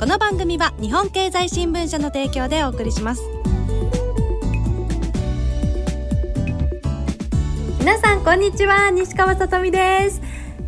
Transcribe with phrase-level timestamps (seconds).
[0.00, 3.22] この番組は日本経済新聞社の提供でお送りします。
[7.78, 8.90] 皆さんこんにちは。
[8.90, 10.22] 西川さとみです。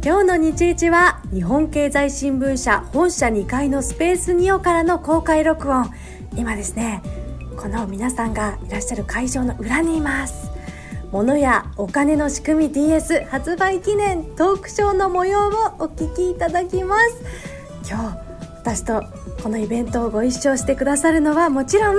[0.05, 5.89] 今日の日一は日本経済新聞社本社2階のスペース2オからの公開録音。
[6.37, 7.01] 今ですね
[7.57, 10.51] この皆さんがいらっしゃる会場の裏にいます。
[11.11, 17.91] 物やお金の仕組み DS 発売記念トークショーの模様をお聞きいただきます。
[17.91, 18.31] 今日
[18.63, 19.03] 私と
[19.43, 21.97] このイベントをご一緒してくださるのはもちろん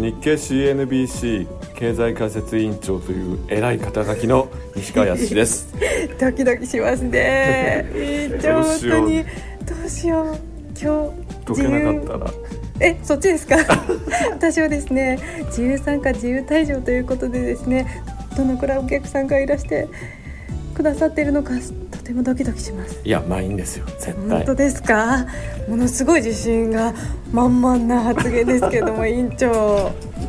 [0.00, 5.74] 日経 CNBC 経済解説委員長という偉い肩書きの西川康です。
[6.18, 7.86] ドキドキしますね。
[7.94, 9.28] 委員長本当にど
[9.84, 10.26] うしよう。
[10.80, 11.12] 今
[11.44, 12.32] 日解けなかったら。
[12.80, 13.56] えそっちですか？
[14.32, 17.86] 私はですね自由参加自由退場ということでですね
[18.36, 19.88] どのくらいお客さんがいらして
[20.72, 21.50] くださっているのか
[21.90, 23.00] とてもドキドキします。
[23.04, 24.38] いやまあいいんですよ絶対。
[24.38, 25.26] 本当ですか？
[25.68, 26.92] ものすごい自信が
[27.32, 29.50] 満々な発言ですけども委員長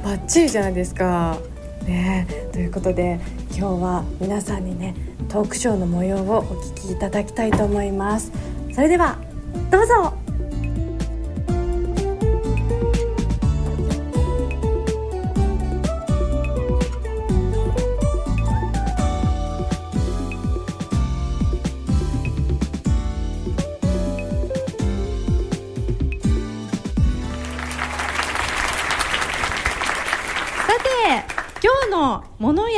[0.04, 1.38] バッチリじゃないですか。
[1.86, 4.96] ねということで今日は皆さんにね
[5.30, 8.32] トークショーの模様をお聞きいただきたいと思います。
[8.74, 9.18] それでは
[9.72, 10.14] どうぞ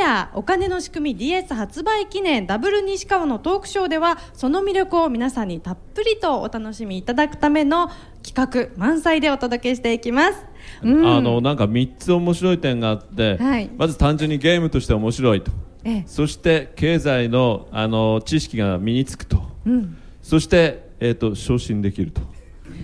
[0.06, 7.90] 物やお金の仕組み DS 発売記念ダブル西川のトークショーではその魅力を皆さんにたっぷりとお楽しみいただくための
[8.22, 10.46] 企画満載でお届けしていきます、
[10.82, 11.06] うん。
[11.06, 13.70] あのなんか3つ面白い点があって、はい。
[13.76, 15.50] まず単純にゲームとして面白いと。
[15.84, 16.04] ええ。
[16.06, 19.42] そして経済のあの知識が身につくと。
[19.64, 22.20] うん、そして、えー、と昇進できると。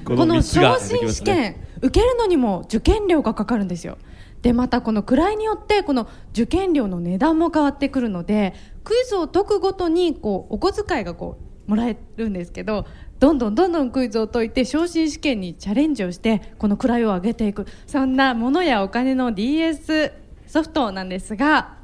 [0.05, 1.35] ここの3つが昇でき進試ますね。
[1.35, 3.99] 験受けるのにも受験料がかかるんですよ
[4.43, 8.55] でまたこの位によってこの受験料の値段も変わってくるので
[8.85, 12.87] クイズを解くごとにこうお小遣いがこうもらえるんですけど
[13.21, 17.67] どんどんどんどんクイズを解いて昇進試験にチャレンジをしてこの位を上げていく。
[17.87, 20.13] そんなものやお金の DS
[20.49, 21.77] ソフトなんですが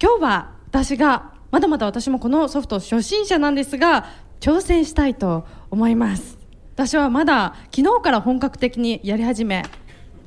[0.00, 4.06] 今日は私がまだまだ私もこのソフト初心者なんですが
[4.40, 6.38] 挑戦したいと思います。
[6.74, 9.64] 私はまだ昨日から本格的にやり始め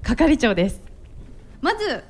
[0.03, 0.84] 係長です。
[1.61, 2.03] まず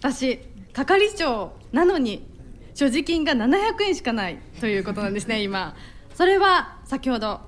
[0.00, 0.38] 私
[0.72, 2.26] 係長なのに
[2.74, 5.74] 所持金が700円しかないということなんですね今。
[6.14, 7.40] それは先ほど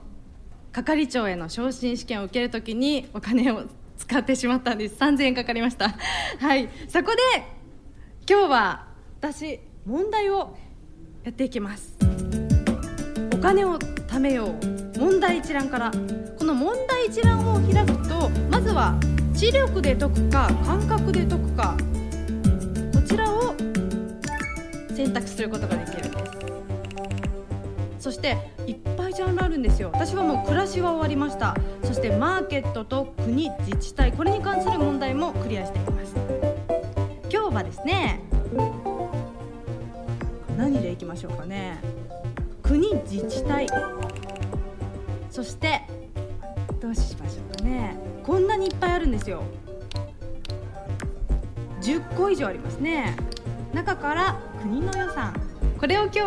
[0.73, 3.65] 係長への昇進試験を受けるときにお金を
[3.97, 4.97] 使ってしまったんです。
[4.97, 5.95] 3000円かかりました。
[6.41, 6.69] はい。
[6.89, 7.19] そこで
[8.29, 8.87] 今日は
[9.21, 10.57] 私問題を
[11.25, 11.97] やっていきます。
[13.33, 14.55] お金を貯めよ
[14.95, 14.99] う。
[14.99, 15.93] 問題一覧から。
[16.39, 18.99] この問題一覧を開くとまずは
[19.39, 21.77] 知力で解くか感覚で解くか
[22.93, 23.55] こちらを
[24.97, 26.09] 選択することができる。
[26.09, 26.25] んです
[28.01, 29.91] そしていっぱいジャンルあるんですよ。
[29.93, 31.55] 私はもう暮らしは終わりました。
[31.85, 34.13] そしてマーケットと国自治体。
[34.13, 36.15] これに関する問題もクリアしていきます。
[37.31, 38.21] 今日はですね
[40.57, 41.79] 何でいきましょうかね。
[42.61, 43.69] 国自治体。
[45.31, 45.83] そして
[46.89, 47.99] どうしましょうかね。
[48.25, 49.43] こんなにいっぱいあるんですよ。
[51.83, 53.15] 10個以上ありますね。
[53.75, 55.39] 中から国の予算。
[55.79, 56.21] これを今日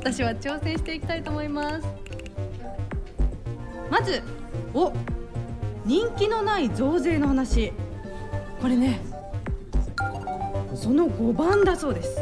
[0.00, 1.86] 私は挑戦していきたいと思います。
[3.90, 4.22] まず
[4.74, 4.92] お
[5.86, 7.72] 人気のない増税の話。
[8.60, 9.00] これね
[10.74, 12.20] その5番だそうです。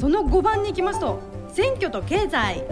[0.00, 1.20] その5番に行きますと
[1.52, 2.64] 選挙と経済。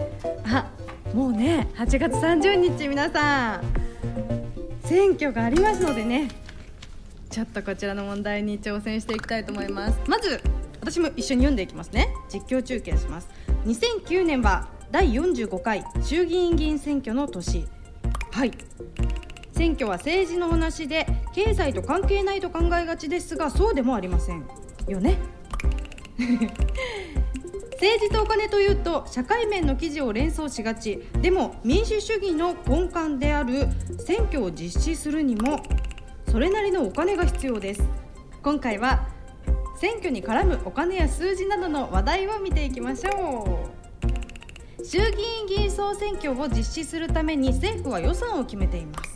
[1.15, 3.65] もうね8月30日皆さん。
[4.85, 6.29] 選挙がありますのでね。
[7.31, 10.01] ちょっとこちらの問題に挑戦していきたいと思います。
[10.09, 10.41] まず
[10.81, 12.09] 私も一緒に読んでいきますね。
[12.29, 13.29] 実況中継します。
[13.67, 17.67] 2009年は第45回衆議院議員選挙の年。
[18.33, 18.53] はい。
[19.53, 24.45] 選挙は政治の話で経済と関係ないと考えがちですがそうでもありません。
[24.89, 25.19] よね。
[27.81, 31.03] 政治とお金というと社会面の記事を連想しがち。
[31.23, 33.69] でも民主主義の根幹である
[33.99, 35.63] 選挙を実施するにも
[36.31, 37.83] それなりのお金が必要です。
[38.43, 39.09] 今回は
[39.79, 43.71] 選挙に絡むお金や数字などの話題を見ていきましょ
[44.79, 44.85] う。
[44.85, 45.05] 衆議
[45.41, 49.15] 院議員総選挙を実施するために政府は予算を決めています。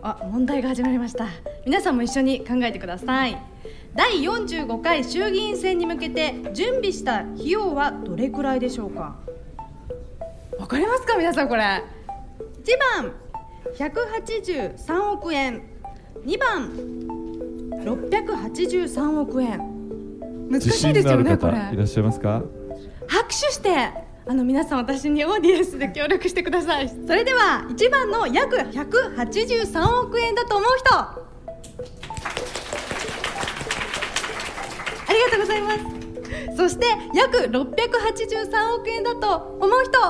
[0.00, 1.26] あ問題が始まりました。
[1.66, 3.36] 皆さんも一緒に考えてください。
[3.94, 9.16] 第45回衆議院選に向けて準備した費用はどれくらいでしょうか？
[10.58, 11.16] わかりますか？
[11.16, 11.62] 皆さんこれ。
[11.62, 11.82] 1
[12.96, 13.12] 番
[13.76, 15.62] 183億円。
[16.24, 16.70] 2番
[17.84, 19.58] 683億円。
[20.50, 21.52] 難しいですよねこれ。
[21.72, 22.42] いらっしゃいますか？
[23.08, 23.70] 拍手して
[24.26, 26.88] あの皆さん私にオーディエンスで協力してください。
[26.88, 31.19] それでは1番の約183億円だと思う人
[35.24, 36.56] がとうございます。
[36.56, 40.00] そして約683億円だと思う人。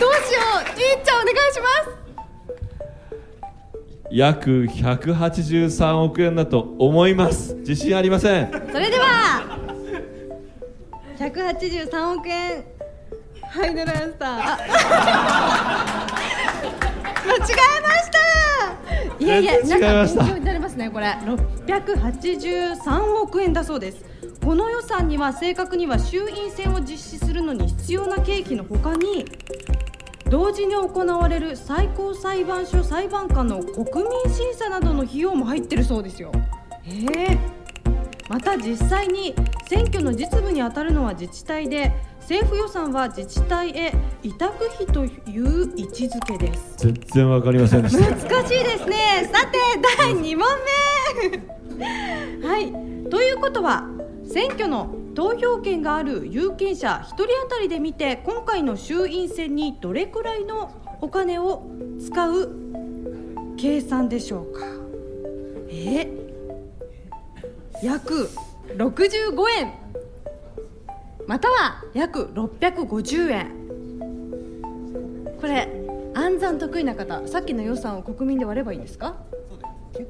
[0.00, 2.02] どうしようじいちゃんお願いします。
[4.10, 7.54] 約183億円だと思います。
[7.56, 8.50] 自信ありません。
[8.50, 9.58] それでは
[11.18, 12.64] 183億円。
[13.50, 14.28] ハイドランスター。
[14.28, 14.58] あ
[17.24, 18.51] 間違えました
[19.24, 21.06] いやいやなんか勉強になりますねこれ。
[21.06, 24.04] 683億円だそうです。
[24.44, 29.24] この予算には正確には衆院選を実施するのに必要な経費のほかに
[30.28, 36.32] 同時に行われる最高裁判所裁判官の国民審査などの費用も入ってるそうですよ。
[36.84, 37.38] ええ
[38.28, 39.34] また実際に
[39.68, 41.92] 選挙の実務に当たるのは自治体で
[42.22, 43.92] 政府予算は自治体へ
[44.22, 46.74] 委託費という位置づけです。
[46.78, 48.00] 全然わかりませんでした。
[48.10, 49.28] 難しいですね。
[49.32, 49.58] さて
[49.98, 50.46] 第2問
[52.40, 52.46] 目。
[52.46, 52.72] はい。
[53.10, 53.88] ということは
[54.24, 60.70] 選挙の投票権がある有権者1人当たりで見て今回の衆院選にどれくらいの
[61.02, 61.70] お金を
[62.00, 62.50] 使う
[63.58, 64.64] 計算でしょうか。
[65.68, 66.08] え？
[67.82, 68.30] 約
[68.76, 69.72] 65円
[71.26, 73.62] または約650円。
[75.40, 75.68] これ
[76.14, 79.16] 暗算得意な方さっきの予算を国民で割ればいいんですか？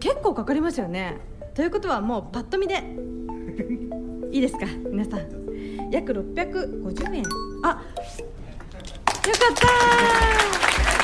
[0.00, 1.18] 結構かかりますよね。
[1.54, 2.82] ということはもうパッと見で。
[4.32, 4.66] いいですか？
[4.90, 5.90] 皆さん。
[5.90, 7.22] 約650円。
[7.62, 9.70] あよかった あ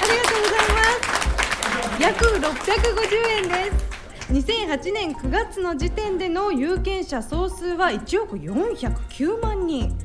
[0.07, 0.83] りがとうございま
[1.93, 2.03] す。
[2.03, 3.98] 約650円です
[4.29, 9.97] 2008年9月の時点での有権者総数は1億409万人。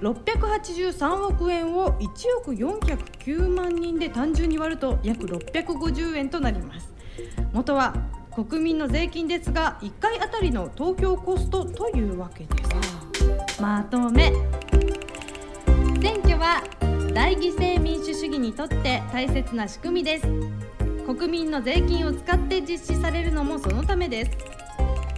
[0.00, 6.94] 683億円を1億409万人で単純に割ると約650円となります。
[7.52, 7.94] 元は
[8.34, 13.60] 国民の税金ですが1回あたりの投票コストというわけです。
[13.60, 14.32] まとめ。
[16.00, 16.62] 選挙は
[17.12, 20.77] 大犠牲民主主義にとって大切な仕組みです。
[21.08, 24.30] 国民の税金を使って実施されるのもそのためです。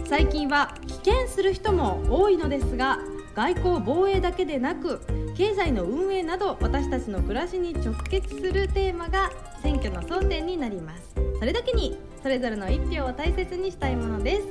[0.05, 2.99] 最近は棄権する人も多いのですが
[3.35, 5.01] 外交防衛だけでなく
[5.35, 11.13] 経済の運営など私たちの暮らしに直結するテーマが選挙の争点になります。
[11.37, 14.47] それだけにそれぞれの一票を大切にしたいものです。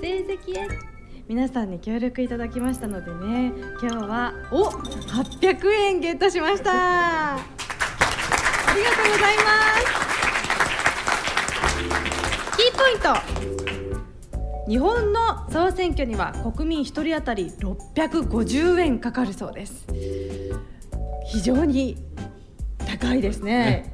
[0.00, 0.68] 成績へ。
[1.28, 3.52] 皆さんに協力いただきましたのでね
[3.82, 7.34] 今日はお800円ゲットしました。
[7.34, 7.36] あ
[8.74, 10.07] りがとうございます。
[12.78, 14.68] ポイント。
[14.68, 19.84] 日本の総選挙には国民1人当たり650円かかるそうです。
[21.26, 21.96] 非常に
[22.78, 23.92] 高いですね。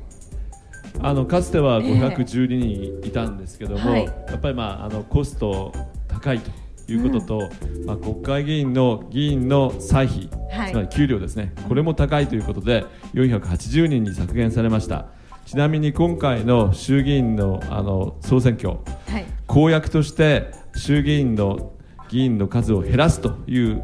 [1.00, 1.86] あのかつてはえ。
[1.86, 4.04] え512人いたんですけども、はい。
[4.04, 5.72] やっぱりまああのコスト
[6.06, 6.50] 高いと
[6.92, 7.48] いうことと、
[7.86, 10.72] まあ国会議員の議員の歳費、はい。
[10.72, 15.06] つまり給料ですね、これも高いということで480人に削減されました。
[15.46, 18.76] ちなみに今回の衆議院のあの総選挙は
[19.18, 19.26] い。
[19.46, 21.72] 公約として衆議院の
[22.08, 23.82] 議員の数を減らすという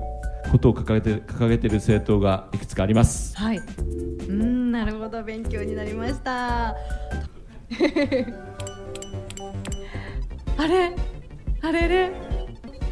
[0.50, 3.36] ことを掲げて掲げている政党がいくつかあります。
[3.36, 3.58] はい。
[3.58, 6.68] うーんなるほど勉強になりました。
[10.56, 10.94] あれ？
[11.62, 12.10] あれれ？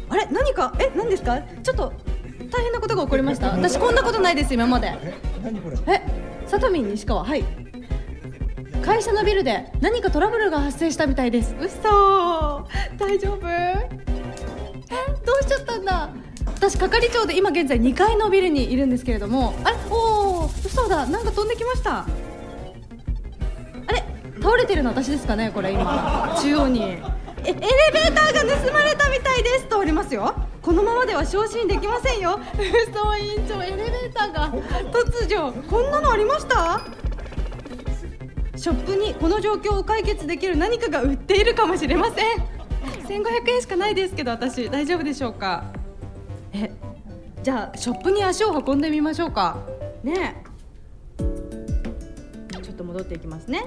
[0.09, 0.27] あれ？
[0.31, 0.73] 何か？
[0.79, 1.39] え何ですか？
[1.63, 1.91] ちょっと
[2.51, 3.47] 大変なことが起こりました。
[3.51, 4.93] 私こんなことないです今まで。
[5.87, 6.01] え
[6.45, 7.43] サタミン西川はい
[8.83, 11.55] 会社のビルで何かトラブルが発生したみたいです。
[11.59, 11.79] 嘘。
[12.97, 13.47] 大丈夫？
[13.49, 13.89] え
[15.25, 16.09] どうしちゃったんだ？
[16.55, 19.53] 私係長で今現在2階のビルにいるんですけれども。
[19.63, 19.77] あれ？
[19.89, 21.05] おお嘘だ。
[21.05, 21.99] なんか飛んできました。
[21.99, 22.07] あ
[23.93, 24.03] れ？
[24.41, 26.35] 倒れてるの私ですかねこれ今。
[26.41, 26.81] 中央に。
[27.45, 29.65] えエレベーターが盗まれたみたいです。
[29.67, 30.33] とありますよ。
[30.61, 32.39] このままでは昇進できませんよ。
[32.91, 33.63] 嘘委員長。
[33.63, 34.51] エレベーターが。
[34.91, 36.81] 突如こんなのありました？
[38.59, 42.25] ショップにこの状況を解決できる何かが売っているかもしれません。
[43.07, 45.63] 1500円しかないですけど私大丈夫でしょうか？
[46.51, 46.69] え
[47.41, 49.65] じゃあショップに足を運んでみましょうか。
[50.03, 50.35] ね
[51.17, 52.61] え。
[52.61, 53.63] ちょっと戻っていきますね。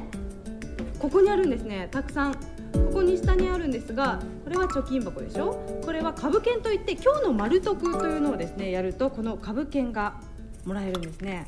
[0.99, 1.89] ここにあるんですね。
[1.91, 2.35] たくさん。
[2.35, 2.41] こ
[2.93, 5.55] こに下にあるんですがこれは貯金箱でしょ？
[5.87, 10.21] これは株券といって今日の丸得というのをですねやるとこの株券が
[10.67, 11.47] もらえるんですね。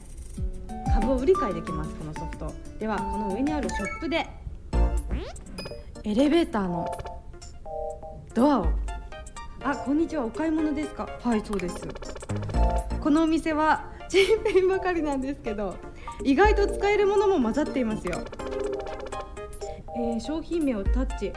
[0.95, 2.55] 株を売り買いできますこのソフト。
[2.79, 4.29] ではこの上にあるショップで。
[6.05, 6.87] エレベーターの
[8.33, 8.67] ドアを。
[9.65, 11.09] あこんにちはお買い物ですか？
[11.21, 11.89] はいそうです。
[13.01, 15.75] このお店は新品ばかりなんですけど
[16.23, 18.21] 意外と使えるものも混ざっていますよ。
[19.97, 21.33] えー商品名をタッチ。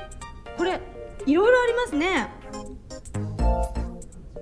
[0.56, 0.80] これ
[1.26, 2.30] いろいろありますね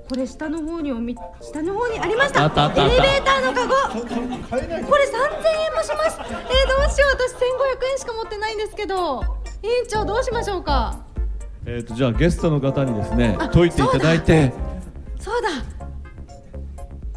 [0.07, 2.41] これ下の方におみ下の方にありました。
[2.41, 3.73] エレベーターのカゴ。
[3.73, 6.19] これ3000円もします。
[6.19, 7.09] えー、どうしよう。
[7.11, 9.23] 私1500円しか持ってないんですけど。
[9.63, 10.99] 委員長どうしましょうか。
[11.65, 14.53] えー、とじゃあゲストの方にですねあ解いていただいて。
[15.19, 15.49] そうだ。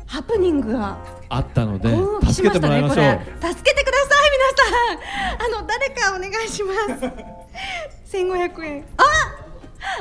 [0.07, 0.97] ハプニングが
[1.28, 1.95] あったので
[2.26, 3.52] 助けてもらいましょう、しねこれ。
[3.52, 5.59] 助けてください皆さん。
[5.59, 8.16] あの誰かお願いします。
[8.16, 8.87] 1500円。
[8.97, 9.02] あ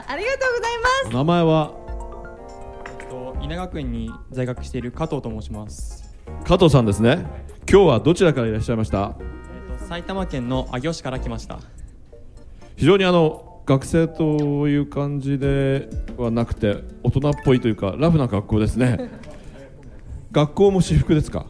[0.08, 1.16] ありがとうございます。
[1.16, 1.87] お名前は？
[3.10, 6.16] と稲学園に在学している加藤と申します。
[6.46, 7.26] 加藤さんですね。
[7.70, 9.16] 今日はどちらからいらっしゃいました？
[9.20, 11.60] えっと埼玉県の上尾市から来ました。
[12.76, 19.10] 非常にあの学生という感じではなくて大人っぽいというかラフな格好ですね。
[20.32, 21.46] 学校も私服ですか？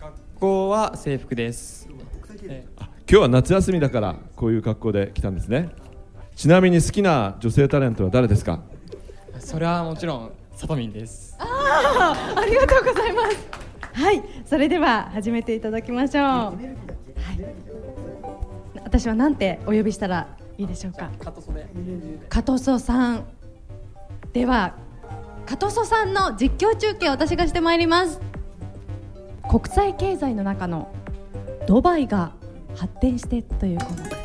[0.00, 1.88] 学校は制服です。
[2.48, 2.64] え
[3.08, 5.68] 今日は夏休みだからこういう格好で来たんですね。
[6.34, 8.60] ちなみに好きな女性タレントは誰ですか？
[9.44, 11.36] それはもちろんさとみんです。
[11.38, 13.36] あありがとうございます。
[13.92, 16.56] はいそれでは始めていただきましょう、はい、
[18.82, 21.10] 私はなんてお呼びしたらいいでしょうか？
[21.18, 21.66] 加藤それ。
[22.28, 23.24] 加藤曽さん。
[24.32, 24.74] では
[25.44, 28.20] 加藤曽さんの実況中継を私がしてまいります。
[29.50, 30.94] 国際経済の中の
[31.66, 32.32] ドバイが
[32.76, 34.22] 発展してということで。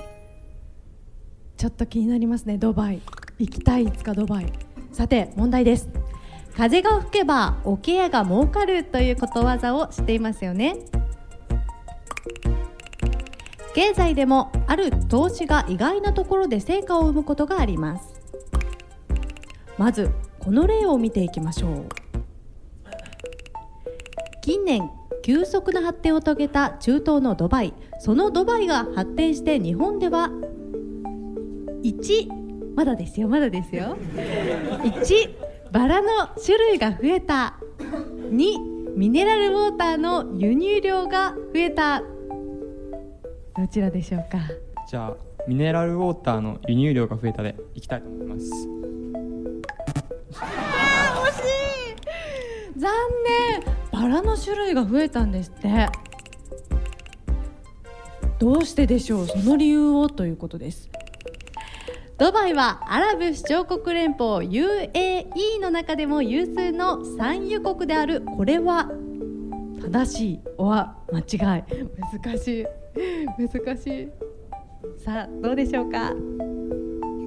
[1.58, 3.02] ちょっと気になりますねドバイ。
[3.40, 4.54] 行きたいいつかドバイ
[4.98, 5.88] さて問題です。
[6.56, 10.76] 風が吹けば桶屋が儲かるということわざを知っていますよね。
[13.76, 18.20] 経済でもある投資が意外なところで成果を生むことがあります。
[19.78, 21.86] まずこの例を見ていきましょう。
[24.42, 24.90] 近年
[25.22, 27.76] 急速な発展を遂げた中東のドバイ。
[28.00, 30.32] そのドバイが発展して日本では
[31.84, 32.37] 1
[32.78, 33.98] まだですよまだですよ。
[34.14, 37.56] 1バラの種類が増えた。
[37.80, 42.04] 2ミネラルウォーターの輸入量が増えた。
[43.58, 44.38] どちらでしょうか？
[44.88, 45.16] じゃあ
[45.48, 48.52] ミネラルウォーターの輸入量が増えたでいきたいと思います。
[50.40, 51.40] あー惜し
[52.78, 52.80] い。
[52.80, 52.92] 残
[53.64, 53.76] 念。
[53.92, 55.90] バラの種類が増えたんですって。
[58.38, 59.28] どうしてでしょう？
[59.28, 60.92] その理由をということです
[62.18, 68.22] ドバイはアラブ首長国連邦 UAE の中でも有数の産油国である。
[68.22, 68.90] これは
[69.80, 70.40] 正しい。
[70.58, 71.64] おは間違い。
[72.24, 72.66] 難しい。
[73.38, 74.10] 難しい。
[74.98, 76.14] さあどうでしょうか？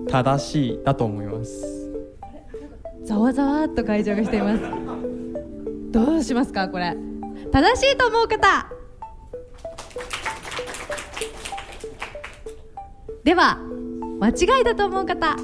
[0.08, 1.88] 正しいだと思います。
[3.04, 4.62] ざわざわっと会場がしています。
[5.92, 6.96] どうしますかこれ？
[7.52, 8.66] 正しいと思う方！
[13.22, 13.58] では
[14.20, 15.34] 間違いだと思う方。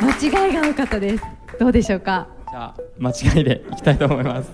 [0.00, 1.24] 間違いが多かったです。
[1.58, 2.28] どうでしょうか？
[2.50, 4.50] じゃあ間違いでいきたいと思います。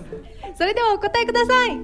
[0.58, 1.78] それではお答えください。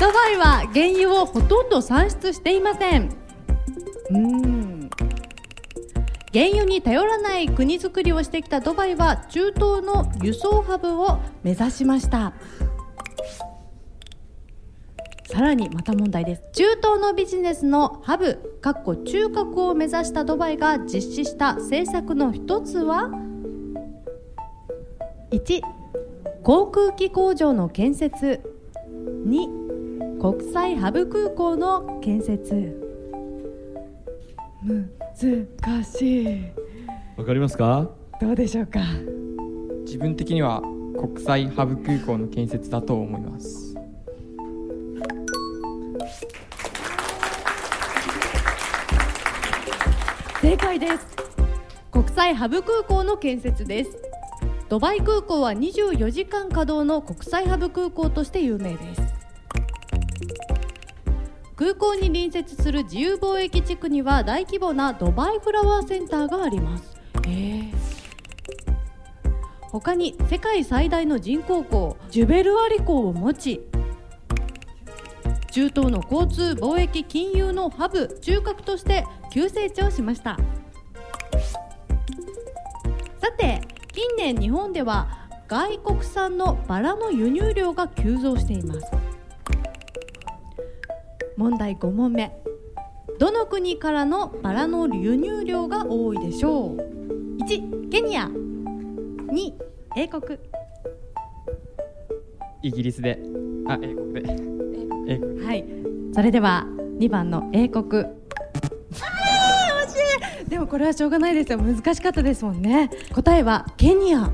[0.00, 3.10] ドバイは原油をほとんど産出していません。
[4.10, 4.90] うーん。
[6.32, 12.34] 原油に頼らない国づくりをしてきたドバイは中東の輸送ハブを目指しました
[15.30, 16.42] さらにまた問題です。
[16.52, 23.10] 中東のビジネスのハブかっこ中核を目指したドバイが実施した政策の一つは
[25.30, 25.60] ？1
[26.42, 28.40] 航空機工場の建設。
[29.26, 32.82] 2国際ハブ空港の建設。
[34.64, 36.42] 難しい。
[37.18, 37.90] わかりますか？
[38.18, 38.80] どうでしょうか？
[39.84, 40.62] 自分的には
[40.98, 43.67] 国際ハブ空港の建設だと思います。
[50.40, 51.16] 正解です。
[51.90, 53.98] 国際ハブ空港の建設です。
[54.68, 59.02] ドバイ空港は24時間稼働の国際ハブ空港として有名です。
[61.56, 66.96] 空港に隣接する自由貿易地区には大規模なドバイフラワーセンターがあります。
[69.72, 73.60] 他に世界最大の人工港ジュベルアリ港を持ち
[75.58, 80.38] 中東の交通貿易金融のハブ中核として急成長しました。
[83.20, 83.60] さて
[83.92, 88.82] 近年日本では外国産のバラの輸入量が急増しています。
[91.36, 92.30] 問題5問目。
[93.18, 96.76] どの国からのバラの輸入量が多いでしょう
[97.42, 98.26] ？1ケニア。
[98.26, 99.52] 2
[99.96, 100.38] 英国。
[102.62, 103.18] イギリスで。
[103.66, 104.67] あ英国で。
[105.16, 105.64] はい。
[106.14, 106.66] それでは
[106.98, 108.02] 2番の英国。
[108.02, 108.08] あ
[109.86, 110.50] 惜しい。
[110.50, 111.58] でもこれはしょうがないですよ。
[111.58, 112.90] 難しかったですもんね。
[113.14, 114.30] 答えはケニア。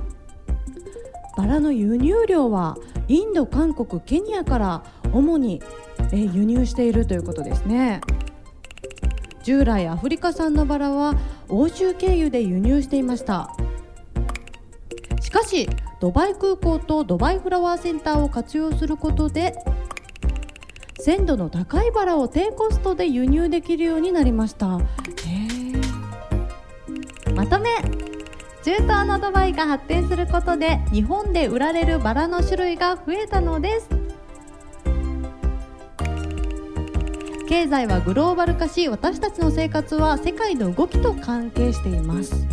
[1.36, 2.76] バラの輸入量は
[3.08, 5.60] インド韓国ケニアから主に
[6.12, 8.00] えー輸入しているということですね。
[9.42, 11.14] 従来アフリカ産のバラは
[11.48, 13.50] 欧州経由で輸入していました。
[15.20, 15.68] しかし
[16.00, 19.54] ドバイ空港とドバイフラワーセンターを活用することで
[21.04, 24.80] 鮮度の高いバラを低コストで輸入できるようになりました。
[27.34, 27.68] まとめ。
[28.62, 33.88] 中東のドバイが発展することで日本で売られるバラの種類が増えたのです。
[37.50, 42.46] 経済はグローバル化し私たちの生活は世界の動きと関係しています。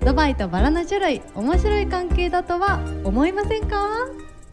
[0.00, 3.90] ドバイとバラの種類面白い関係だとは思いませんか？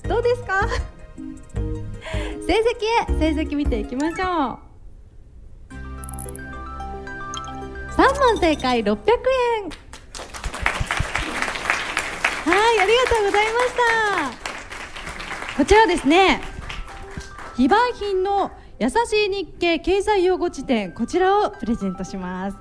[0.04, 0.68] どうですか？
[2.46, 2.60] 成績
[3.18, 4.66] へ成績見ていきましょう。
[7.96, 9.70] 3問正解600円。
[12.46, 13.74] はいありがとうございまし
[15.54, 15.58] た。
[15.58, 16.42] こちらですね。
[17.56, 18.94] 非売品の優し
[19.28, 22.58] い日経経済用語辞典こちらをプレゼントします。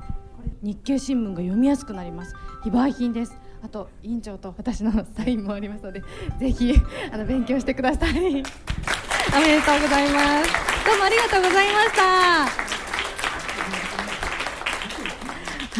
[0.62, 2.35] 日経新聞が読みやすくなります。
[2.62, 3.37] 非売品です。
[3.64, 6.03] あと委員長と私のサインもありますので
[6.38, 6.74] ぜひ
[7.11, 8.11] あの勉強してください。
[8.12, 8.42] おめで
[9.62, 10.53] とうございます。
[10.85, 12.03] どうもありがとうございました。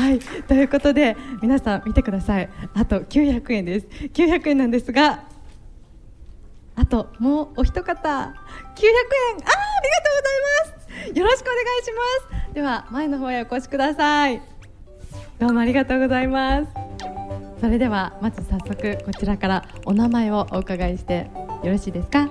[0.01, 0.19] はい。
[0.19, 2.49] ということで皆さん見てください。
[2.73, 3.87] あと900円です。
[3.87, 5.25] 900円なんですが
[6.77, 7.93] あともうお一方。
[7.93, 7.93] 900円。
[7.93, 8.81] あーありがとう
[10.17, 10.41] ござい
[11.03, 11.19] ます。
[11.19, 12.55] よろしくお願いします。
[12.55, 14.41] では前の方へお越しください。
[15.39, 17.14] どうもありがとうございます。
[17.65, 21.31] それではまず早速こちらからお名前をお伺いして
[21.63, 22.29] よろしいですか？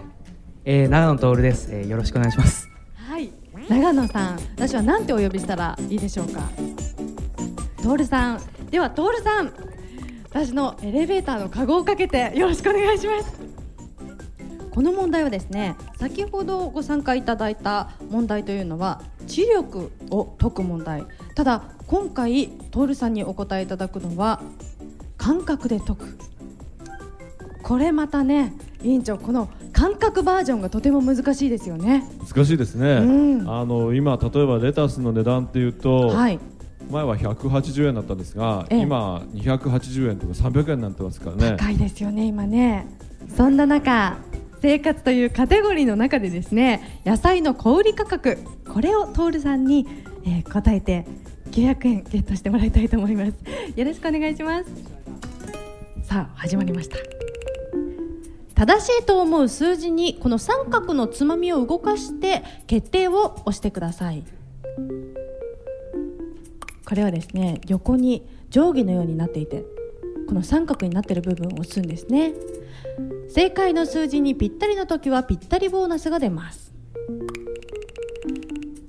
[0.64, 2.70] えー、長野徹です、えー、よろしくお願いします。
[2.94, 3.34] はい。
[3.68, 6.42] 長野さん私は何てお呼びしたらいいでしょうか？
[7.82, 8.42] 徹さん。
[8.70, 9.52] では徹さん。
[10.30, 13.34] 私のエレベーターのカゴをかけてよろしくお願いします。
[14.70, 21.06] この問題はですね先ほどご参加いただいた問題というのは知力を解く問題。
[21.34, 24.44] ただ今回徹さんにお答えいただくのは
[25.24, 26.18] 感覚で解く。
[27.62, 32.04] これまたね委員長この感覚バージョンがとても難しいですよね。
[32.30, 33.50] 難しいですね、うん。
[33.50, 36.40] あの今例えばレタスの値段っていうと、はい。
[36.92, 38.82] 前は180円だったんですが、ええ。
[38.82, 41.56] 今280円とか300円になってますからね。
[41.58, 42.86] 高いですよね今ね。
[43.38, 44.18] そんな中
[44.62, 49.88] 生活というカテゴリーの中でですね野菜の小売価格これをトールさんに、
[50.26, 51.06] えー答えて
[51.52, 53.34] 900円ゲットしてもらいたいと思います。
[53.76, 54.66] よろしくお願いします
[56.04, 56.98] さあ始まりました。
[58.56, 64.24] 正しいと思う数字にこの三角のつまみを動かして決定を押してください。
[66.86, 69.64] これはですね横に定規のようになっていて
[70.28, 72.34] この三角になっている部分を押すんですね。
[73.30, 76.74] 正解の数字にぴったりの時はぴったりボーナスが出ます。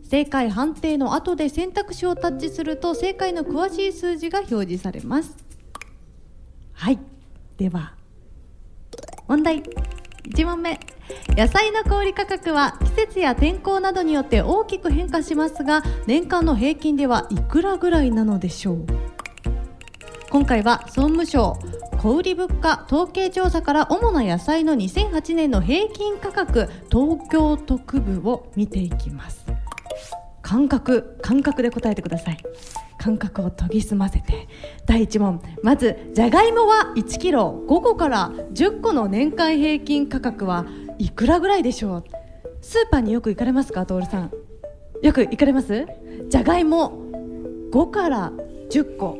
[0.02, 5.43] 正解判定の後で選択肢をタッチすると正解の詳しい数字が表示されます。
[6.74, 6.98] はい。
[7.56, 7.94] では
[9.26, 9.62] 問題。
[10.34, 10.78] 1問目。
[11.36, 18.86] 野菜の小売価格は季節や天候などによって大きく変化しますが年間の平均ではいくらぐらいなのでしょう？
[20.30, 21.58] 今回は総務省
[21.98, 29.44] 小売物価統計調査から主な野菜の2008年の平均価格東京都区部を見ていきます。
[30.42, 32.38] 感覚感覚で答えてください。
[33.04, 34.48] 感覚を研ぎ澄ませて。
[34.86, 35.42] 第1問。
[35.62, 40.64] まずじゃがいもは1キロ5個から10個の年間平均価格は
[40.98, 42.04] いくらぐらいでしょう？
[42.62, 44.32] スーパーによく行かれますか徹さん。
[45.02, 45.86] よく行かれます？
[46.30, 46.98] じゃがいも
[47.72, 48.32] 5から
[48.70, 49.18] 10個。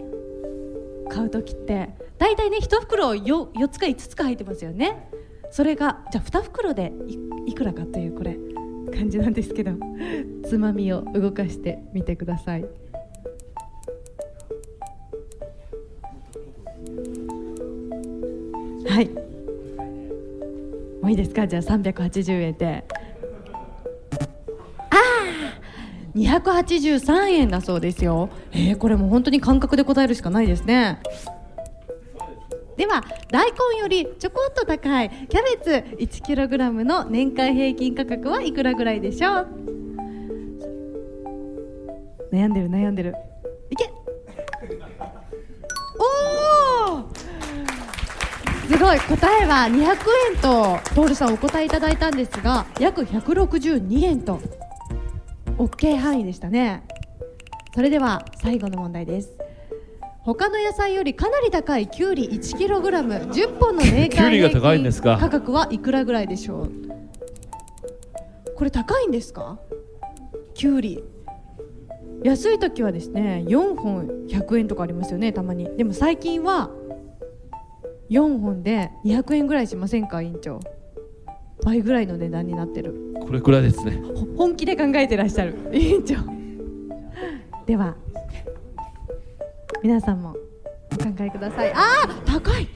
[1.10, 3.20] 買う時って大体ね1袋 4,
[3.52, 5.10] 4つか5つか入ってますよね。
[5.50, 6.94] それがじゃあ2袋で
[7.46, 8.38] いいくらかというこれ
[8.96, 9.72] 感じなんですけど。
[10.46, 12.64] つまみを動かしてみてください。
[18.94, 19.08] はい。
[21.02, 21.48] もういいですか？
[21.48, 22.84] じゃあ380円で。
[24.90, 24.98] ああ
[26.14, 28.28] 283円だそうですよ。
[28.52, 31.00] えー、これも本当に感覚で答えるしかないですね。
[32.76, 33.02] では
[33.32, 35.70] 大根よりちょこっと高いキャベツ
[36.22, 39.48] 1kg の年間平均価格はいくらぐらいでしょう？
[42.32, 43.14] 悩んでる悩んでる。
[43.70, 43.90] いけ。
[45.98, 46.33] おお
[48.74, 48.98] すごい。
[48.98, 49.86] 答えは200
[50.34, 54.40] 円とトールさんお答えいただいたんですが約162円と。
[55.58, 56.82] OK 範囲でしたね。
[57.72, 59.38] それでは最後の問題です。
[60.22, 66.72] 他の野菜よりかなり高いきゅうり 1kg10 本の年間平均価格はいくらぐらいでしょう？
[68.56, 69.58] これ高いんですか？
[70.54, 71.04] きゅうり
[72.24, 75.68] 安い時はですね4本100円とかありますよねたまに。
[75.76, 76.70] でも最近は
[78.14, 80.60] 4本で200円ぐらいしませんか委員長。
[81.64, 82.94] 倍ぐらいの値段になってる。
[83.20, 84.00] これくらいですね。
[84.36, 85.56] 本気で考えてらっしゃる。
[85.72, 86.14] 委員長。
[87.66, 87.96] では
[89.82, 90.36] 皆さんも
[90.92, 91.72] お考えください。
[91.74, 92.68] あー高い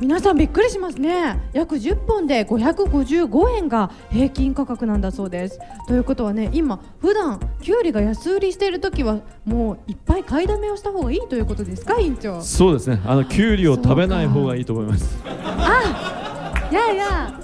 [0.00, 1.40] 皆さんびっくりしますね。
[1.52, 5.58] 約10本で555円が平均価格なんだそうです。
[5.88, 12.40] ということはね今普段きゅうりが安売りしている時はもういっぱい買いだめをした方がいいということですか委員長？
[12.42, 13.00] そうですね。
[13.04, 15.18] あのきゅうりを食べない方がいいと思います。
[15.26, 17.40] あやや。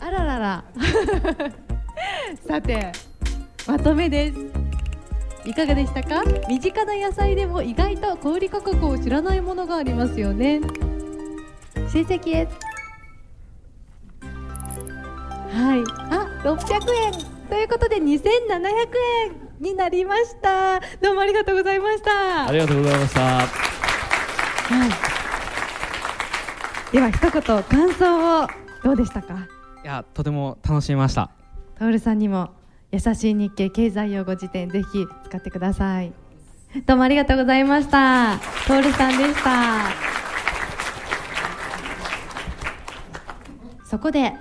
[0.00, 0.64] あららら。
[2.48, 2.90] さて
[3.68, 4.38] まとめです。
[5.48, 6.24] いかがでしたか？
[6.48, 10.60] 身近な野菜でも意外と小売価格を知らないものがありますよね
[11.94, 12.56] 成績です。
[15.56, 15.84] はい。
[16.10, 16.56] あ600
[17.04, 17.12] 円。
[17.48, 18.20] ということで2700円
[19.60, 20.80] になりました。
[21.00, 22.48] どうもありがとうございました。
[22.48, 23.20] ありがとうございました。
[23.20, 23.46] は
[26.90, 26.90] い。
[26.92, 28.48] では一言感想を
[28.82, 29.46] どうでしたか？
[29.84, 31.30] いやとても楽しみました。
[31.78, 32.50] 徹さんにも
[32.90, 36.12] 優しい日経経済用語辞典ぜひ使ってください。
[36.86, 38.40] どうもありがとうございました。
[38.66, 40.13] 徹さんでした
[43.94, 44.32] そこで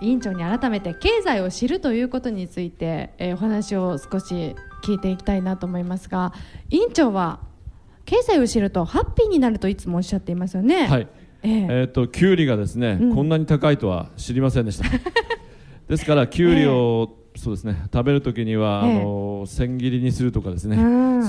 [0.00, 6.32] 委員長に改めて経済を知るということについて、えー、お話を少し聞いていきたいなと思いますが
[6.70, 7.40] 委員長は
[8.06, 10.86] 経済を知るとハッピーになるといつもおっしゃっていますよね。
[10.86, 11.08] はい。
[11.42, 14.86] えー、えーときゅうりがですね、うん、こんなに高いとは知りませんでした。
[15.88, 20.76] ですからきゅうりを、えーそうですね食べる時には、ええ、あの千切りにするとかですね、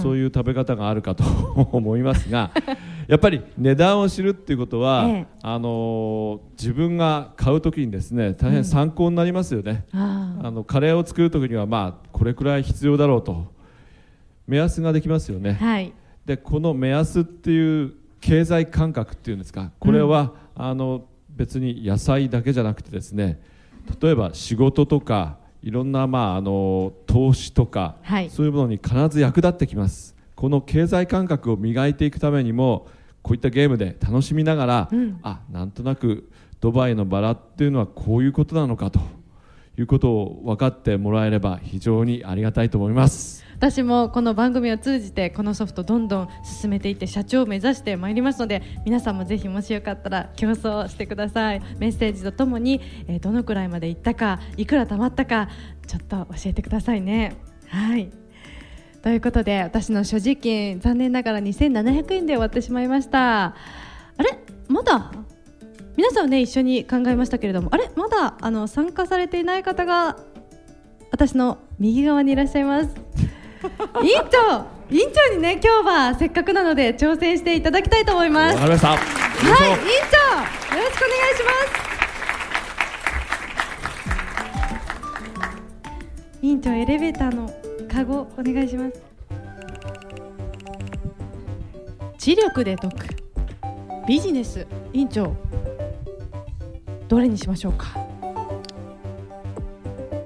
[0.01, 1.23] そういう食べ方があるかと
[1.71, 2.51] 思いますが
[3.07, 13.53] やっぱり値段を知るっていうことは、え、あの自分が買う時にですね大変参考になりますよね、うん、あのカレーを作る時にはまあこれくらい必要だろうと。
[14.47, 15.93] 目安ができますよね、はい、
[16.25, 23.41] でこの目安っていう経済感覚っていうんですかこれは、うん、あの別に野菜だけじゃなくてですね
[24.01, 30.12] 例えば仕事とかいろんな、まあ、あの投資とか、はい、そういうものに必ず役立ってきます
[30.43, 32.89] この経済感覚を磨いていくためにも
[33.21, 36.29] こういったゲームで楽しみながら、うん、あなんとなく
[36.59, 38.99] ドバイのバラっていうのはこういうことなのかと
[39.79, 43.45] いうことを分かってもらえれば非常にありがたいと思います。
[43.55, 51.61] 私もこの番組を通じてこのソフトどんどん進めていって社長を目指してまいりますので皆さんもぜひもしよかったら競争してください。
[51.79, 55.47] メッセージとともに、えー、どのくらいまでいったかいくら貯まったか
[55.87, 57.37] ちょっと教えてくださいね。
[57.69, 58.11] はい
[59.03, 63.47] ということで私の所持金残念ながら2700円で終わってしまいました。
[63.47, 63.53] あ
[64.17, 64.39] れ？
[64.69, 65.11] まだ？
[65.97, 67.67] 皆さんね一緒に考えましたけれども。
[67.73, 67.91] あれ？
[67.97, 68.35] まだ？
[68.39, 70.15] あの参加されていない方が
[71.11, 72.95] 私の右側にいらっしゃいます。
[74.01, 74.65] 委員長！
[74.89, 78.57] 委員長にね今日はせっかくなので挑戦していただきたいと思います。
[78.57, 78.77] はい委員長！
[78.77, 79.67] よろしくお願
[80.79, 81.83] いします。
[86.41, 87.49] 委員長エレベーターの
[87.93, 89.03] カゴお願いします。
[92.17, 93.07] 知力で解く。
[94.07, 95.35] ビジネス委員長。
[97.07, 97.99] どれにしましょうか。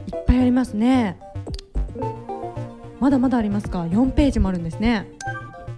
[0.08, 1.19] いっぱいありますね。
[3.01, 3.82] まだまだありますか。
[3.82, 5.12] 4ページもあるんですね。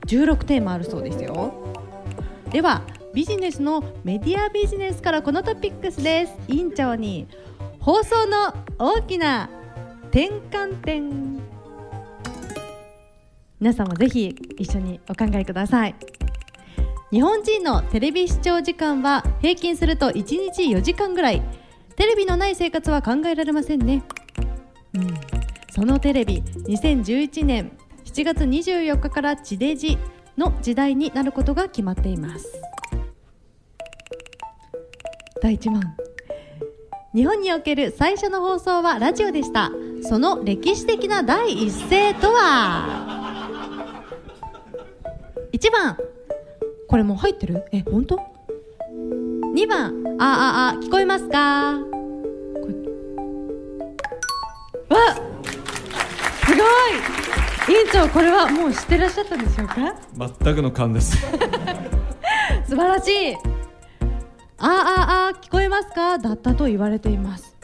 [0.05, 1.55] 16テーマあるそうですよ。
[2.51, 2.83] では
[3.15, 6.33] ビジネスのメディアビジネスからこのトピックスです。
[6.49, 7.27] 委員長に
[7.79, 9.49] 放送の大きな
[10.11, 11.38] 転換点。
[13.59, 15.95] 皆さんもぜひ一緒にお考えください。
[17.11, 21.41] 日本人のテレビ視聴時間は平均すると1日4時間ぐらい。
[21.95, 24.03] テレビのない生活は考えられませんね、
[24.93, 25.07] うん、
[25.69, 27.73] そのテレビ2011年
[28.05, 29.97] 7月24日から地デジ
[30.37, 32.47] の時代になることが決まっています。
[35.41, 35.81] 第1問。
[37.13, 39.69] 日本における最初の放送はラジオでした。
[40.03, 43.18] その歴史的な第一声とは？
[45.59, 45.97] 1番。
[46.87, 47.65] これもう入ってる？
[47.71, 48.17] え本当
[49.53, 50.03] ？2番。
[50.19, 51.73] あああ聞こえますか？
[54.89, 55.13] わ
[56.45, 57.75] すごい。
[57.75, 59.95] 委員長これはもう知ってらっしゃったんでしょうか？
[60.43, 61.17] 全くの勘です。
[62.67, 63.35] 素晴らしい。
[63.35, 63.37] あ
[64.61, 66.17] ああ聞こえますか？
[66.17, 67.55] だったと言われています。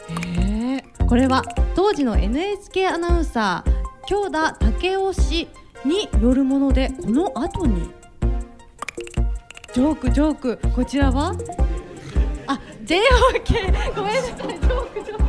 [1.08, 1.42] これは
[1.74, 3.70] 当時の NHK アナウンサー
[4.06, 5.48] 京田武雄氏
[5.84, 7.90] によるものでこの後に。
[9.74, 10.58] ジョークジョーク。
[10.74, 11.34] こちらは？
[12.46, 14.36] あ JOK ごめんなさい。
[14.36, 15.24] ジョークジョーク。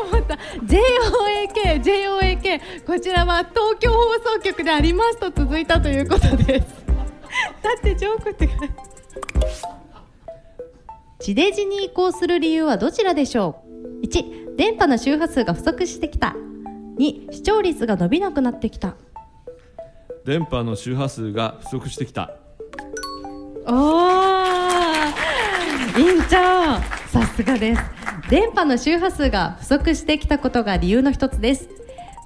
[0.00, 0.38] 思った。
[0.64, 6.84] JOAK JOAK こちらは東京放送局でありますと続いたということです。
[7.62, 8.48] だってジョークって
[11.18, 13.64] 地デジに移行する理由はどちらでしょ
[14.02, 16.36] う？1電波の周波数が不足してきた。
[16.98, 18.94] 2視聴率が伸びなくなってきた。
[20.24, 22.32] 電波の周波数が不足してきた。
[23.66, 24.44] おー
[25.98, 27.82] 委員長さすがです。
[28.30, 31.68] 電波の周波数が不足してきたことが理由の一つです。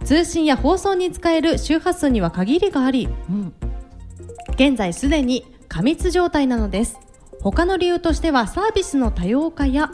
[0.04, 3.52] 通信や放送に使える周波数には限りがあり、うん、
[4.54, 7.00] 現在すでに過密状態なのです。
[7.42, 9.90] 他の理由としてはサービスの多様化や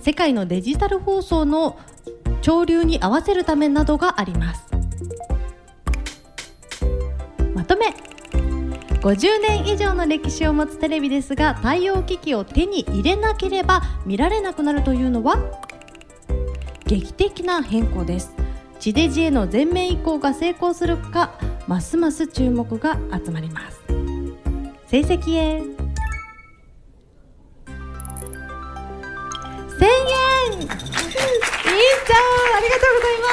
[0.00, 1.78] 世界のデジタル放送の
[2.40, 4.73] 潮流に合わせるためなどがあります。
[7.64, 7.86] まとめ。
[9.00, 15.38] 50年以上の歴史を持つテレビですが対応機器を手に入れなければ見られなくなるというのは
[16.86, 18.34] 劇的な変更です。
[18.78, 23.80] 地デジへの全面移行が成功するかますます注目が集まります。
[24.86, 25.62] 成績へ。
[25.62, 25.80] 1000円。
[30.50, 31.00] 委員長あ
[32.60, 33.32] りがとうございま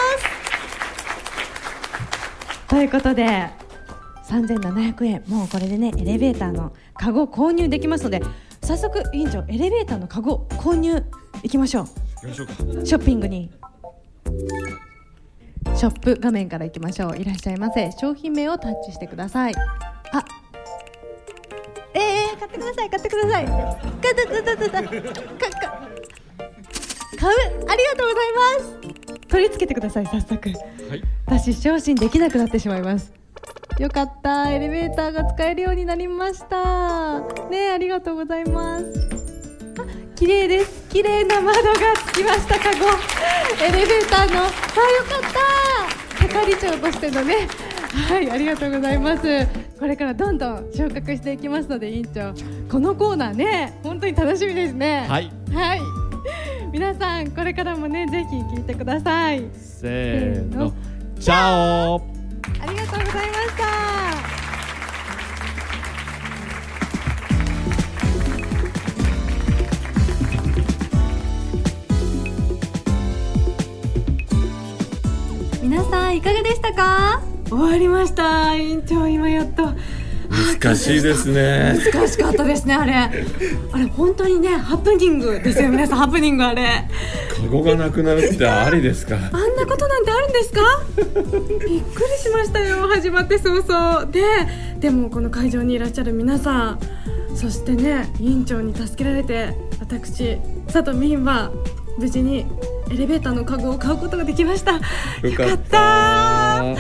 [2.60, 2.68] す。
[2.70, 3.61] ということで
[4.32, 5.24] 3700円。
[5.28, 8.22] もうこれでねエレベーターのカゴ購入できますので
[8.62, 11.04] 早速委員長エレベーターのカゴ購入
[11.44, 11.88] いきましょう。
[12.26, 13.52] ショッピングに。
[15.76, 17.18] ショップ画面からいきましょう。
[17.18, 17.92] いらっしゃいませ。
[17.92, 19.54] 商品名をタッチしてください。
[20.14, 20.26] あ
[21.94, 23.46] えー、買ってください買ってください。
[23.46, 23.56] 買う。
[27.68, 28.92] ありがとうございます。
[29.32, 33.14] 取り付けてください早速、はい、私昇進できなくなってしまいます
[33.82, 34.52] よかった。
[34.52, 37.20] エレベーターが使えるようになりました。
[37.50, 38.86] ねありがとうございます。
[39.80, 40.88] あ綺麗です。
[40.90, 41.74] 綺麗な窓が
[42.06, 42.86] つきましたかご。
[43.66, 44.42] エレベーターの。
[44.42, 44.52] あよ
[45.10, 45.22] かっ
[46.20, 46.28] た。
[46.28, 47.48] 係長としてのね。
[48.08, 49.48] はいありがとうございます。
[49.80, 52.36] これからどんどん昇格していきますので委員長。
[52.70, 55.08] このコーナーね本当に楽しみですね。
[55.10, 55.32] はい。
[55.52, 55.80] はい。
[56.72, 59.44] 皆さんこれからもねぜひ聞いてください。
[59.56, 60.72] せーの。
[61.20, 62.11] チャオ
[75.92, 77.22] 皆さんいかがでしたか？
[77.50, 78.56] 終わりました。
[78.56, 79.74] 委員長今やっと。
[80.62, 81.78] 難しいですね。
[81.92, 82.94] 難しかったですねあれ。
[82.94, 83.10] あ
[83.78, 85.68] れ本当にねハプニングですよ。
[85.68, 86.88] 皆さんハプニングあれ。
[87.36, 89.18] カゴがなくなるってありですか？
[89.18, 90.62] あんなことなんてあるんですか？
[90.96, 91.02] び
[91.80, 94.06] っくりしましたよ始まって早々。
[94.06, 94.24] で
[94.80, 96.80] でもこの会場にいらっしゃる皆さん
[97.36, 100.38] そしてね委員長に助けられて私
[100.72, 101.52] 佐藤美は
[101.98, 102.46] 無事に
[102.92, 104.74] エレベーターのカゴを買うことができました。
[104.74, 104.82] よ
[105.36, 106.76] かった。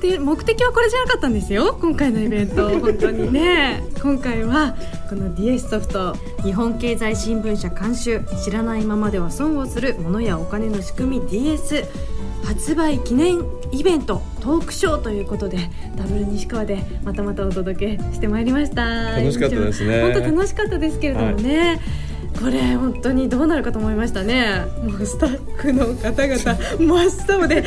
[0.00, 1.78] で目的はこれじゃなかったんですよ。
[1.80, 2.68] 今回のイベント。
[2.80, 3.82] 本当にね。
[4.02, 4.74] 今回は
[5.08, 6.16] この DS ソフト。
[6.42, 8.20] 日本経済新聞社監修。
[8.44, 11.26] 知らないままでは損をする物やお金の仕組み。
[11.28, 11.84] DS
[12.44, 13.38] 発売記念
[13.70, 14.22] イベント。
[14.40, 15.70] トークショーということで。
[15.96, 19.12] ダブル西川でまたまたお届けしてまいりました。
[19.16, 20.02] 楽しかったですね。
[20.02, 21.80] 本当楽しかったですけれどもね、はい
[22.38, 24.64] これ本当にどうなるかと思いましたね。
[24.82, 26.38] もうスタッフの方々
[26.78, 27.62] 真っ青でわ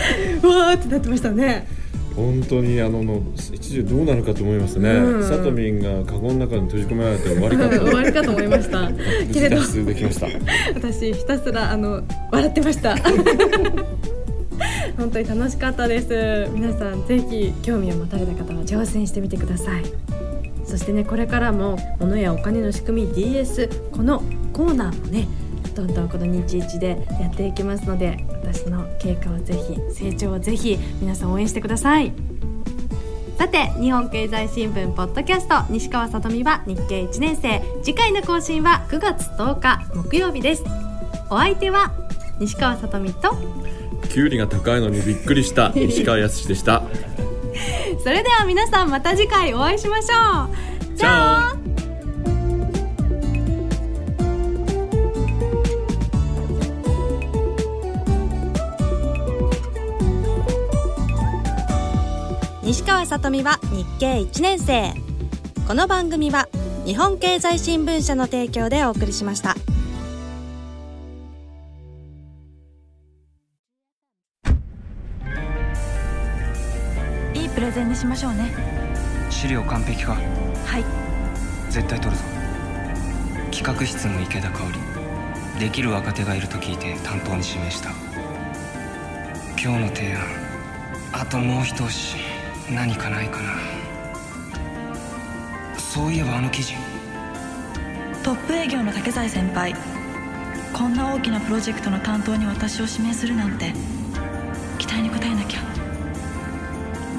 [0.74, 1.68] ーってなってましたね。
[2.16, 7.78] 本当にあのの一時どうなるかと思いますね、うん、サトミンがカゴの中に閉じ込められて終わりかと。
[7.86, 8.90] 終わりかと思いました。
[9.32, 9.62] けれど。
[9.86, 10.28] できました。
[10.74, 12.02] 私ひたすらあの
[12.32, 12.96] 笑ってました。
[14.98, 16.50] 本当に楽しかったです。
[16.52, 20.27] 皆さんぜひ興味を持たれた方は挑戦してみてください
[20.68, 24.22] そしてねこれからも物やお金の仕組み DS この
[24.54, 25.28] コーナーもね
[25.74, 32.12] どんどんこの日一でやっていきますので私の経過をぜひ成長をぜひ皆さん応援してください。
[33.38, 37.62] さて日本経済新聞ポッドキャスト西川さとみは日経1年生。
[37.84, 40.64] 次回の更新は9月10日木曜日です。
[41.30, 41.94] お相手は
[42.40, 43.36] 西川さとみと
[44.10, 46.82] キュウリが高いのにびっくりした西川康でした。
[48.04, 50.96] それでは皆さんまた次回お会いしましょう。
[50.96, 51.56] じゃあ。
[62.64, 65.08] 西川さとみは日経1年生。
[65.68, 66.48] この番組は
[66.86, 69.54] 日本経済新聞社の提供でお送りしました
[77.58, 78.54] プレゼンにしましょうね。
[79.32, 80.14] 資料完璧か？
[80.14, 80.20] は
[80.78, 80.84] い。
[81.72, 82.24] 絶対取るぞ。
[83.52, 84.80] 企画室の池田香織。
[85.60, 87.90] できる若手がいると聞いて担当に指名した。
[89.60, 90.22] 今日の提案。
[91.14, 92.18] あともう一押し。
[92.70, 93.56] 何かないかな。
[95.80, 96.76] そういえばあの記事。
[98.22, 99.74] トップ営業の竹財先輩。
[100.74, 103.74] こんな大きなプロジェクトの担当に私を指名するなんて。
[104.78, 105.34] 期待に応え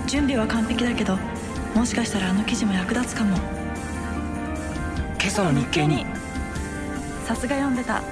[0.08, 1.18] 準備は完璧だけど
[1.74, 3.36] もしかしたらあの記事も役立つかも。
[3.36, 3.44] 今
[5.26, 6.06] 朝の日経に。
[7.26, 8.02] さすが読んでた。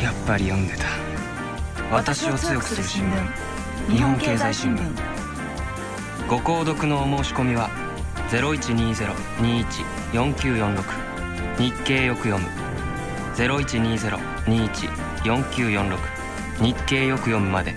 [0.00, 0.84] やっぱり読んでた。
[1.92, 3.10] 私を強くする新聞。
[3.90, 4.80] 日本経済新聞。
[6.28, 7.70] ご購読のお申し込みは
[10.12, 10.84] 0120-21-4946
[11.58, 12.48] 日経よく読む。
[13.34, 15.98] 0120-21-4946
[16.62, 17.74] 日経よく読むまで